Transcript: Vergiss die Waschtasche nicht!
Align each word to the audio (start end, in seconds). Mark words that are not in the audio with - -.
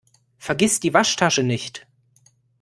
Vergiss 0.39 0.79
die 0.79 0.95
Waschtasche 0.95 1.43
nicht! 1.43 1.85